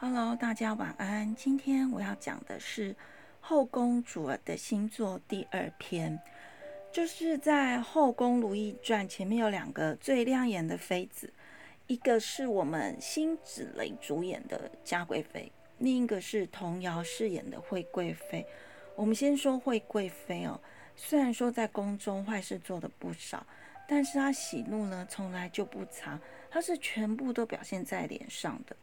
[0.00, 1.34] Hello，大家晚安。
[1.36, 2.92] 今天我要讲的是
[3.40, 6.20] 《后宫主儿的星座》第二篇，
[6.92, 11.32] 就是在《后宫如懿传》前面有两个最亮眼的妃子，
[11.86, 18.44] 一个是我们辛芷蕾主演的嘉贵妃，另一个是童瑶饰演的惠贵妃。
[18.96, 20.60] 我们先说惠贵妃哦，
[20.96, 23.46] 虽然说在宫中坏事做的不少，
[23.88, 26.20] 但是她喜怒呢从来就不藏，
[26.50, 28.76] 她是全部都表现在脸上的。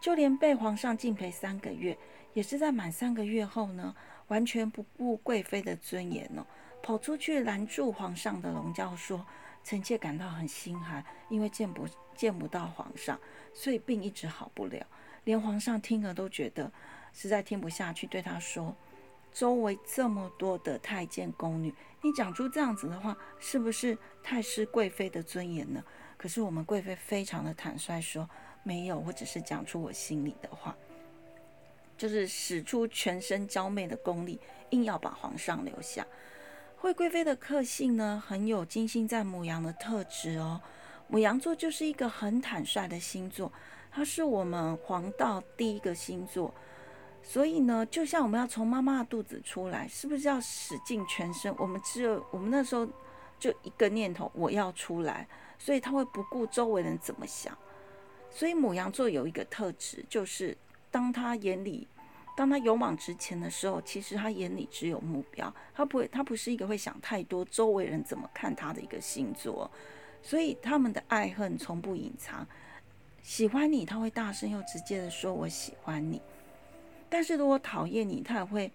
[0.00, 1.96] 就连被皇上敬陪三个月，
[2.32, 3.94] 也是在满三个月后呢，
[4.28, 6.46] 完全不顾贵妃的尊严哦，
[6.82, 9.26] 跑出去拦住皇上的龙轿说
[9.62, 11.86] ：“臣妾感到很心寒，因为见不
[12.16, 13.20] 见不到皇上，
[13.52, 14.86] 所以病一直好不了。”
[15.24, 16.72] 连皇上听了都觉得
[17.12, 18.74] 实在听不下去，对他说
[19.30, 25.84] ：“周围这么多的太监宫女，你讲出这样子的话，是不是太失贵妃的尊严呢？”
[26.16, 28.26] 可是我们贵妃非常的坦率说。
[28.62, 30.76] 没有，我只是讲出我心里的话，
[31.96, 34.38] 就是使出全身娇媚的功力，
[34.70, 36.06] 硬要把皇上留下。
[36.76, 40.60] 惠贵妃的个性呢，很有金星在母羊的特质哦。
[41.08, 43.52] 母羊座就是一个很坦率的星座，
[43.90, 46.54] 它是我们黄道第一个星座，
[47.22, 51.54] 所以呢，就像我们要从妈妈的肚子出来，是不是要使尽全身？
[51.58, 52.86] 我们只有我们那时候
[53.38, 55.26] 就一个念头，我要出来，
[55.58, 57.56] 所以他会不顾周围人怎么想。
[58.32, 60.56] 所以母羊座有一个特质，就是
[60.90, 61.86] 当他眼里，
[62.36, 69.70] 当他勇往直前的时候，其实他眼里只有目标，他不会，他不是一个会想太多周围人怎么看他的一个星座。
[70.22, 72.46] 所以他们的爱恨从不隐藏，
[73.22, 76.22] 喜欢你他会大声又直接的说我喜欢你，
[77.08, 78.70] 但是如果讨厌你，他也会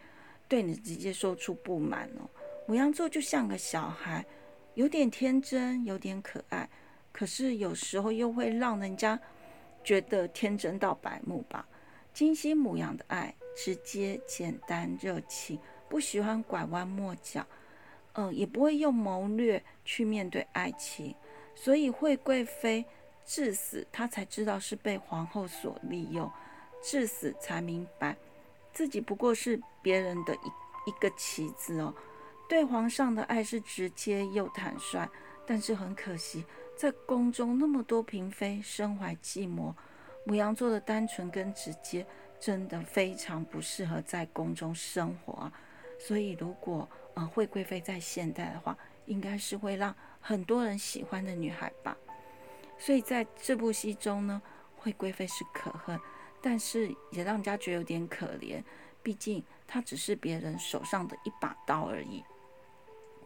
[0.47, 2.29] 对你直接说出不满哦。
[2.67, 4.25] 母羊座就像个小孩，
[4.73, 6.69] 有点天真，有点可爱，
[7.11, 9.17] 可是有时候又会让人家。
[9.85, 11.65] 觉得天真到白目吧？
[12.11, 17.45] 金星母羊的爱直接、简单、热情，不喜欢拐弯抹角，
[18.13, 21.15] 嗯、也不会用谋略去面对爱情。
[21.53, 22.83] 所以惠贵妃
[23.25, 26.29] 至死，她才知道是被皇后所利用，
[26.81, 28.15] 至死才明白
[28.73, 31.93] 自己不过是别人的一一个棋子哦。
[32.49, 35.09] 对皇上的爱是直接又坦率，
[35.45, 36.43] 但是很可惜。
[36.75, 39.73] 在宫中那么多嫔妃身怀寂寞。
[40.25, 42.05] 母羊座的单纯跟直接
[42.39, 45.53] 真的非常不适合在宫中生活啊。
[45.99, 51.95] 所以如果呃惠贵妃在现代的话，应该是会让很多人喜欢的女孩吧。
[52.77, 54.41] 所以在这部戏中呢，
[54.75, 55.97] 惠贵妃是可恨，
[56.41, 58.63] 但是也让人家觉得有点可怜，
[59.01, 62.23] 毕竟她只是别人手上的一把刀而已。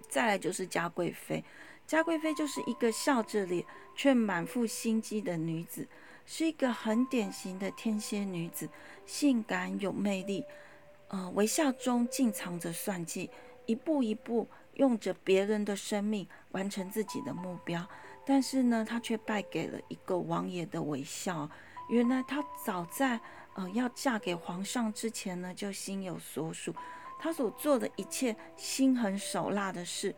[0.08, 1.44] 再来就是嘉贵妃。
[1.90, 5.88] 嘉贵妃就是一个笑着脸却满腹心机的女子，
[6.24, 8.70] 是一个很典型的天蝎女子，
[9.08, 10.46] 性感有魅力，
[11.08, 13.32] 呃，微笑中尽藏着算计，
[13.66, 17.84] 一步一步用着别人的生命完成自己的目标。
[18.24, 21.50] 但是呢，她却败给了一个王爷的微笑。
[21.90, 23.20] 原来她早在
[23.56, 26.72] 呃要嫁给皇上之前呢，就心有所属，
[27.18, 30.16] 她所做的一切心狠手辣的事。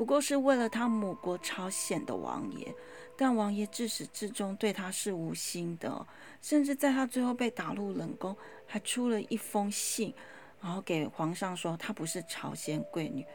[0.00, 2.74] 不过是为了他母国朝鲜的王爷，
[3.18, 6.06] 但王爷自始至终对他是无心的，
[6.40, 8.34] 甚至在他最后被打入冷宫，
[8.66, 10.14] 还出了一封信，
[10.58, 13.26] 然后给皇上说他不是朝鲜贵女。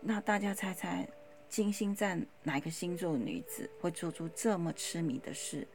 [0.00, 1.06] 那大家猜猜，
[1.46, 5.68] 金星在哪个星座女子会做出这么痴迷的事？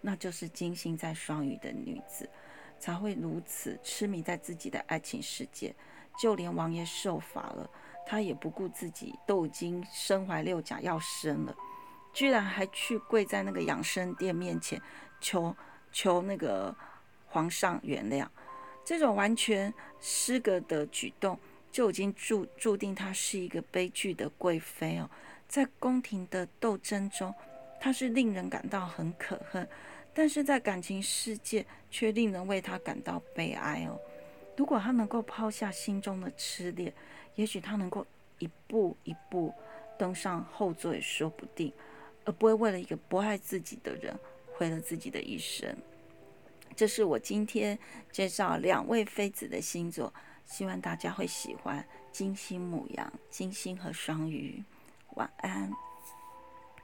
[0.00, 2.28] 那就是金星在双鱼的女子，
[2.80, 5.72] 才会如此痴迷在自己的爱情世界，
[6.18, 7.70] 就连王爷受罚了。
[8.06, 11.56] 他也不顾自己都已经身怀六甲要生了，
[12.12, 14.80] 居然还去跪在那个养生殿面前
[15.20, 15.54] 求
[15.90, 16.74] 求那个
[17.26, 18.26] 皇上原谅。
[18.84, 21.38] 这种完全失格的举动，
[21.72, 25.08] 就已经注注定她是一个悲剧的贵妃哦。
[25.48, 27.34] 在宫廷的斗争中，
[27.80, 29.66] 她是令人感到很可恨，
[30.12, 33.98] 但是在感情世界却令人为她感到悲哀哦。
[34.56, 36.92] 如果他能够抛下心中的痴恋，
[37.34, 38.06] 也许他能够
[38.38, 39.52] 一步一步
[39.98, 41.72] 登上后座也说不定，
[42.24, 44.16] 而不会为了一个不爱自己的人
[44.52, 45.76] 毁了自己的一生。
[46.76, 47.78] 这是我今天
[48.10, 50.12] 介绍两位妃子的星座，
[50.44, 54.62] 希望大家会喜欢金星母羊、金星和双鱼。
[55.14, 55.72] 晚安。